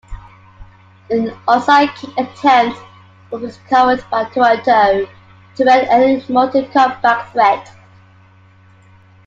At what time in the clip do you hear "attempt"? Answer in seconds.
2.17-2.75